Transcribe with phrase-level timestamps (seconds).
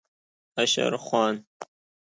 [0.57, 1.45] عشر خوان